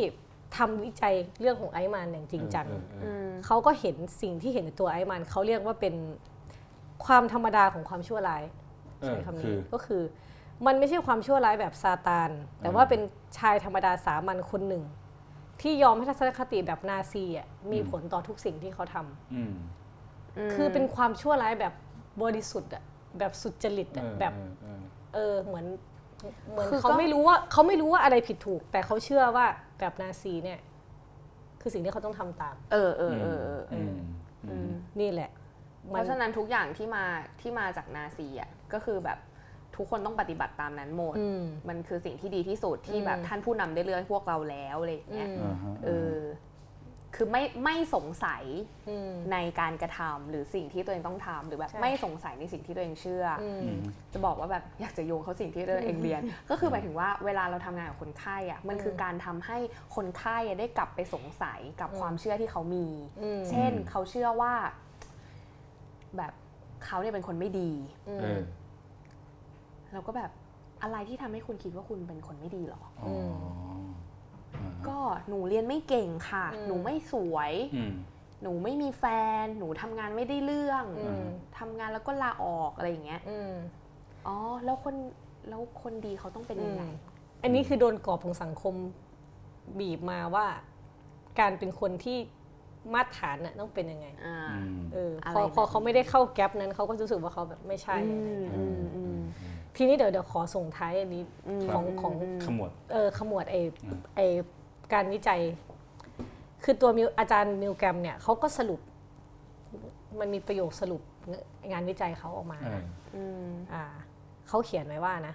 [0.56, 5.96] ทำวิจัยเรื่องของไอซ์แมนอย่างจริงจังเออเออเอออืมเขาก็เห็นสิ่งที่เห็นในตัวไอซ์แมนเขาเรียกว่าเป็น
[7.06, 8.44] ความธรรมดาของความชั่วร้าย
[9.02, 10.04] เอใช้อคำคืนี้อก็คือ
[10.66, 12.30] มันไม่ใช่ความชั่วร้ายแบบซาตาน
[12.62, 13.02] แต่ว่าเป็น
[13.38, 14.84] ชายธรรมดาสามัญคนหนึ่ง
[15.62, 19.54] ที่ยอมให้ทัศนคติแบบนาซีอะมีผลต่อทุกสิ่งที่เขาทำอืม
[20.54, 21.74] คือเป็นความชั่วร้ายแบบ
[22.22, 22.84] บริสุทธิ์อะ
[23.20, 24.82] แบบสุจริตอะเออแบบเออเออ
[25.14, 25.66] เออเหมือน
[26.50, 29.48] เหมือนคือก็เขาไม่รู้ว่าเขาไม่รู้ว่าอะไรผิดถูก แต่เขาเชื่อว่า
[29.80, 30.60] แบบนาซีเนี่ย
[31.62, 33.96] คือสิ่งที่เขาต้องทำตาม เออเออเออเอออืม
[34.50, 35.30] อืมนี่แหละ
[35.90, 37.04] เพราะฉะนั้นทุกอย่างที่มา
[37.42, 39.20] ที่มาจากนาซีอะก็คือแบบ
[39.76, 46.18] ทุกคนต้องปฏิบัติตามนั้นหมดอืมมันคือสิ่งที่ดีที่สุดที่แบบอืมท่านผู้นำได้เลือกให้พวกเราแล้วอะไรอย่างเงี้ยอืมอ่าฮะเออ
[47.18, 48.44] คือไม่ไม่สงสัย
[48.90, 53.80] อืมในการกระทำหรือสิ่งที่ตัวเองต้องทำหรือแบบใช่ไม่สงสัยในสิ่งที่ตัวเองเชื่อออืมอืม
[54.14, 59.58] จะบอกว่าแบบอยากจะโยงเขาสิ่งที่ตัวเองเรียน ก็คือหมายถึงว่าเวลาเราทำงานกับคนไข้อะมันคือการทำให้
[59.96, 62.88] คนไข้อะได้กลับไปสงสัยกับความเชื่อที่เขามี
[63.22, 64.54] อืมเช่นเขาเชื่อว่า
[66.18, 66.34] แบบ
[66.86, 67.72] เขาเนี่ยเป็นคนไม่ดี
[68.20, 68.42] เออ
[69.94, 70.32] เราก็แบบ
[70.84, 73.67] อะไรที่ทำให้คุณคิดว่าคุณเป็นคนไม่ดีหรออ๋ออ่าฮะ
[74.88, 74.98] ก็
[75.30, 77.94] หนูเรียนไม่เก่งค่ะอืมหนูไม่สวยอืม
[78.42, 79.06] หนูไม่มีแฟ
[79.44, 81.24] น หนูทำงานไม่ได้เรื่องอืม
[81.60, 83.54] ทำงานแล้วก็ลาออกอะไรอย่างเงี้ยอืม
[84.28, 84.96] อ๋อ แล้วคน
[85.50, 86.84] แล้วคนดีเขาต้องเป็นยังไง
[87.44, 88.74] อันนี้คือโดนกรอบของสังคม
[89.80, 90.46] บีบมาว่า
[91.40, 92.18] การเป็นคนที่
[92.94, 99.16] มาตรฐานน่ะต้องเป็นยังไงอ่าอืมเอออะไรพอแบบพอเขาไม่ได้เข้าแกลบนั้นเขาก็รู้สึกว่าเขาแบบไม่ใช่อะไรเงี้ยอืมอืม
[99.76, 102.14] ทีนี้เดี๋ยวเดี๋ยวขอส่งท้ายอันนี้อืมของของ
[102.46, 104.22] ขมวดเออขมวดไออืมไอ
[104.94, 105.42] การวิจัย
[106.64, 108.82] คือตัวมิวอาจารย์มิวแกรมเนี่ยเขาก็สรุป
[110.20, 111.02] มันมีประโยคสรุป
[111.72, 112.84] งานวิจัยเขาออกมาเออ
[113.16, 113.84] อืมอ่า
[114.48, 115.34] เขาเขียนไว้ว่านะ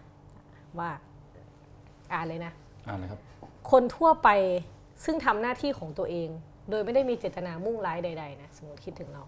[0.79, 0.91] ว่า
[2.13, 2.53] อ่านเลยนะ
[2.89, 3.21] อ่านเลยครับ
[3.71, 4.29] คนทั่วไป
[5.05, 6.29] ซึ่งทำหน้าที่ของตัวเอง
[6.71, 9.23] โดยไม่ได้มีเจตนามุ่งร้ายใดๆนะสมมติคิดถึงเรา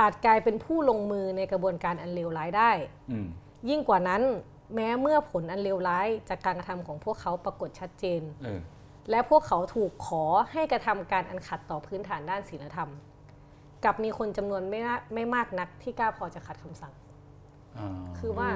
[0.00, 2.70] อาจกลายเป็นผู้ลงมือในกระบวนการอันเลวร้ายได้
[3.10, 3.26] อืม
[3.70, 4.22] ยิ่งกว่านั้น
[4.74, 8.60] แม้เมื่อผลอันเลวร้ายจากการกระทำของพวกเขาปรากฏชัดเจนเออ
[9.10, 12.90] และพวกเขาถูกขอให้กระทำการอันขัดต่อพื้นฐานด้านศีลธรรม
[13.84, 16.92] กลับมีคนจำนวนไม่น่าไม่มากนักที่กล้าพอจะขัดคำสั่ง
[17.78, 18.50] อ่าคือว่า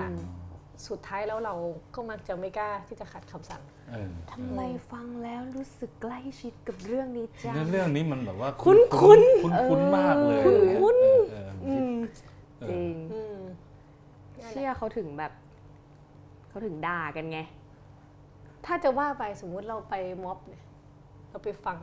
[0.88, 1.54] สุดท้ายแล้วเรา
[1.94, 4.60] ก็มักจะไม่กล้าที่จะขัดคำสั่งเออทำไม
[4.92, 10.98] ฟังแล้วรู้สึกใกล้ชิดกับเรื่องนี้จังเรื่องเรื่องนี้มันแบบว่า คุ้นคุ้นคุ้นคุ้นมากเลยคุ้นคุ้น
[11.32, 11.94] เออเอออืม
[12.60, 13.36] เออจริงอืม
[14.48, 15.32] เชื่อเขาถึงแบบ
[16.48, 17.38] เขาถึงด่ากันไง
[18.66, 19.94] ถ้าจะว่าไปสมมุติเราไป
[20.24, 20.64] ม็อบเนี่ย
[21.30, 21.78] เราไปฟัง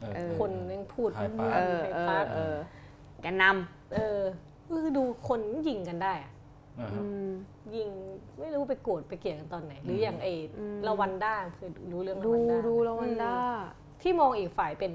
[0.00, 2.56] เออเออคนนึงพูดไฮปาร์คเออไฮเอปาอร์คเออ
[3.22, 3.44] แกนน
[3.94, 4.20] เออ
[4.82, 6.32] คือดูคนยิงกันได้อะ
[6.78, 7.28] อ่าำฮะอืม
[7.76, 7.88] ยิง
[8.38, 13.36] ไม่รู้ไปโกรธไปเกลียดกันตอนไหน หรือมอย่างเออืมลาวันด้าคือรู้เรื่องดูลาวันด้าดูแล้วมันด้า
[14.02, 14.92] ที่มองอีกฝ่ายเป็น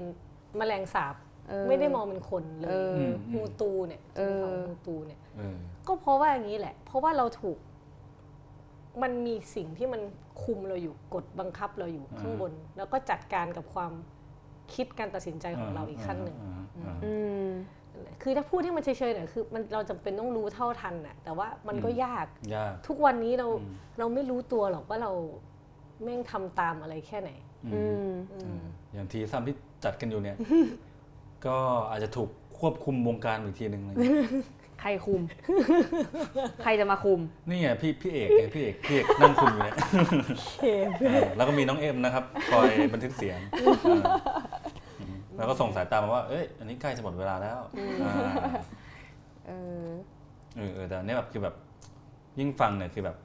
[0.56, 1.14] แมลงสาบ
[1.48, 7.58] เออไม่ได้มองเป็นคนเลเอยอมมูตูเนี่ยเออของมูตูเนี่ยเออก็เพราะว่าอย่างนี้แหละ เพราะว่าเราถูก
[9.02, 10.00] มันมีสิ่งที่มัน
[10.42, 13.92] คุมเราอยู่กดบังคับเราอยู่อ่าข้างบน แล้วก็จัดการกับความ
[14.74, 17.12] คิดการตัดสินใจของเราอีกขั้นหนึ่งอ่าอ่าอื
[17.46, 17.48] ม
[18.22, 25.12] คือถ้าพูดให้มันเฉยๆหน่อยคือมันเราจำเป็นต้องรู้เท่าทันน่ะแต่ว่ามันก็อืมยากยาก ทุกวันนี้เราอืมเราไม่รู้ตัวหรอกว่าเรา
[26.02, 27.30] แม่งทำตามอะไรแค่ไหน
[27.74, 30.36] อืมอืมอย่างทีซ้ำที่จัดกันอยู่เนี่ย
[31.46, 31.56] ก็
[31.90, 32.28] อาจจะถูก
[32.58, 33.96] ควบคุมวงการอีกทีหนึ่งเลย
[34.86, 35.22] ใครคุม
[36.62, 39.76] ใครจะมาคุม นี่ไงพี่พี่เอกไงพี่เอกพี่เอกนั่งคุมอยู่เนี่ย
[40.62, 40.66] เอ
[41.22, 47.58] อแล้วก็มีน้องเอ็มนะครับคอยบันทึกเสียงเอออืมแล้วก็ส่งสายตามาว่า เอ้ยอันนี้ใกล้จะหมดเวลาแล้ว
[48.04, 48.14] อ่า
[49.46, 49.50] เอ
[49.86, 49.88] อ
[50.56, 51.54] เออเออแต่อันเนี่ยแบบคือแบบ
[52.38, 53.16] ยิ่งฟังเนี่ยคือแบบ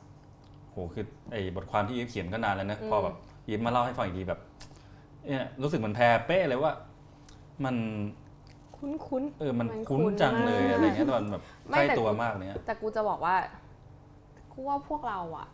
[0.72, 3.16] โหคือไอ้บทความที่อีฟเขียนก็นานแล้วนะพอแบบ
[3.48, 4.40] อีฟมาเล่าให้ฟังอีกทีแบบ
[5.28, 6.72] เนี่ยรู้สึกเหมือนแพรเป้เลยว่า
[7.66, 7.76] มัน
[8.80, 13.36] คุ้นเออมันมันคุ้นคุ้นจังเลยมากอะไรเงี้ยแต่มันแบบไม่ใกล้แต่ตัวมากเนี่ยแต่กูจะบอกว่า
[14.54, 15.48] กูว่าพวกเราอะ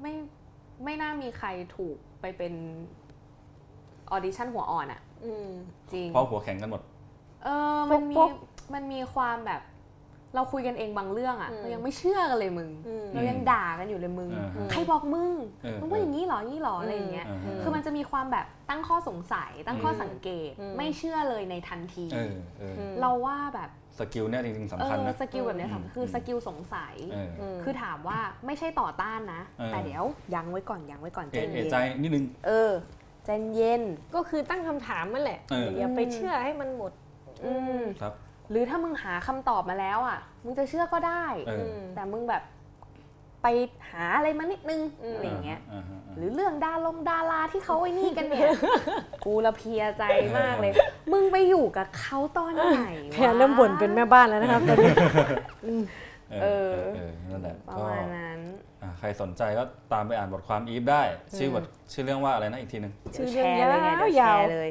[0.00, 0.14] ไม่
[0.84, 2.52] ไม่น่ามีใครถูกไปเป็น
[4.10, 5.48] ออดิชั่นหัวอ่อนอะๆอืม
[5.92, 6.82] จริงเพราะหัวแข็งกันหมด
[7.44, 8.28] เออมันพมีวก
[8.74, 9.62] มันมีความแบบ
[10.34, 32.72] เราคุยกันเองบางเรื่องอะอืมเรายังไม่เชื่อกันเลยมึงอืมเรายังด่ากันอยู่เลยมึงอ่าฮะใครบอกมึงเออมึงว่าอย่างนี้เหรออย่างนี้เหรออะไรอย่างเงี้ยอ่าฮะคือมันจะมีความแบบตั้งข้อสงสัย ตั้งข้อสังเกตอืมไม่เชื่อเลยในทันทีเออเอออเราว่าแบบ skill เนี่ยจริงๆเออสำคัญนะ skill แบบเนี้ยอืมสำคัญคืออืม skill สงสัยเออมคือถามว่าไม่ใช่ต่อต้านนะเออแต่เดี๋ยวยั้งไว้ก่อนยั้งไว้ก่อนใจเอะเอะเย็นใจนิดนึงเออ
[33.24, 33.82] ใจเย็น
[34.14, 36.92] ก็คือตั้งคำถามนั่นแหละเอออย่าไปเชื่อให้มันหมด
[37.44, 38.14] อืมครับ
[38.52, 42.42] หรือถ้ามึงหาคำตอบมาแล้วอะ มึงจะเชื่อก็ได้เออมแต่มึงแบบ
[43.42, 43.46] ไป
[43.90, 48.48] หาอะไรมานิดนึงอืมอะไรอย่างเงี้ยอ่าฮะอ่าหรือเรื่องดาลงดาราที่เขาไอ้นี่กันเนี่ย
[49.24, 50.02] กูละเพลียใจ
[50.36, 50.72] มากเลย
[51.12, 54.92] มึงไปอยู่กับเขาตอนไหนวะแพรเริ่มบ่นเป็นแม่บ้านแล้วนะครับตอนนี้
[56.42, 58.40] เออเออนั่นแหละประก็มาณนั้น
[58.82, 61.02] อ่าใครสนใจก็ตามไปอ่านบทความอีฟได้
[61.38, 64.68] ชื่อบทชื่อเรื่องว่าอะไรนะอีกทีหนึ่งชื่อแชเรื่องร์เลยไงเดี๋ยวแชยาวร์ๆเลย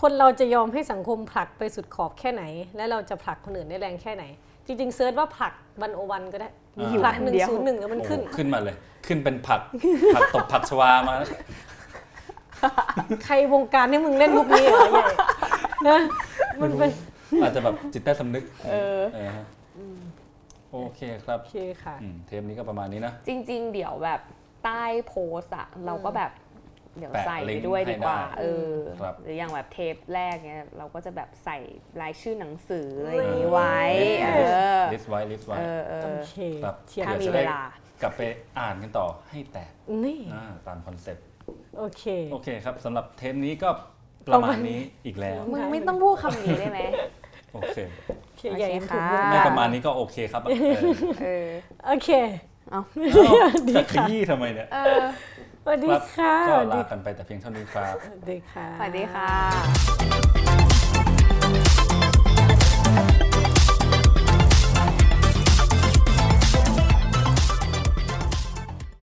[0.00, 2.42] คนเราจะยอมให้สังคมผลักไปสุดขอบแค่ไหน
[2.76, 4.24] และเราจะผลักคนอื่นได้แรงแค่ไหน
[4.66, 5.52] จริงๆ search ว่าผลัก
[5.82, 8.76] one o one ก็ได้มีอยู่ผลักอันหนึ่งเดียวศูนย์หนึ่งแล้วมันโอ้ขึ้น ขึ้นมาเลย
[9.06, 9.60] ขึ้นเป็นผัก
[10.14, 11.14] ผักตบผักชวามา
[13.24, 15.04] ใครวงการให้มึงเล่นมุกนี้เหรอใหญ่
[15.88, 15.98] นะ
[16.62, 16.90] มันเป็น
[17.42, 19.46] อาจจะแบบจิตใต้สำนึกเออเออฮะ
[20.72, 24.20] โอเคครับโอเคค่ะอืมเทปนี้ก็ประมาณนี้นะ จริง ๆ เดี๋ยวแบบ
[24.64, 26.30] ใต้โพสต์อะเราก็แบบ
[26.98, 31.58] เดี๋ยวแปะลิงก์ใส่ไปด้วยดีกว่าให้ได้เออครับหรืออย่างแบบเทปแรกเนี้ยเราก็จะแบบใส่
[32.00, 33.78] รายชื่อหนังสืออะไรอย่างนี้ไว้
[34.22, 34.28] เอ
[34.78, 37.62] อ list ไว้ list ไว้เออเอโออเคครับเทียบถ้ามีจะเวได้ลา
[38.02, 38.20] กลับไป
[38.58, 39.70] อ่านกันต่อให้แตก
[40.04, 41.26] นี่อ่าตาม concept
[41.78, 43.68] โอเคโอเคครับสำหรับเทปนี้ก็
[44.32, 46.80] ประมาณนี้อีกแล้วมึงไม่ต้องพูดคำนี้ได้ไหม
[47.54, 47.78] โอเค
[48.18, 50.78] โอเคใหญ่โอเคถูกค่ะวงไม่การประมาณนี้ก็โอเคครับเออ
[51.22, 51.48] เออ
[51.86, 52.10] โอเค
[52.70, 52.80] เอา
[53.12, 55.04] เอ้าจะขยี้ทำไมเนี่ยเออ
[55.64, 60.31] สวัสดีครับค่ะก็สวัสดีลากันไปแต่เพียงเท่านี้ครับ สวัสดีค่ะ สวัสดีค่ะ